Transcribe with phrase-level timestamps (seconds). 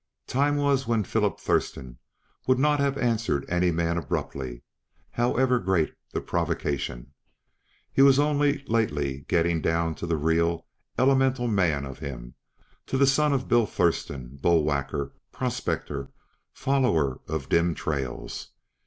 [0.25, 1.99] Time was when Philip Thurston
[2.47, 4.63] would not have answered any man abruptly,
[5.11, 7.13] however great the provocation.
[7.93, 10.65] He was only lately getting down to the real,
[10.97, 12.33] elemental man of him;
[12.87, 16.09] to the son of Bill Thurston, bull whacker, prospector,
[16.51, 18.47] follower of dim trails.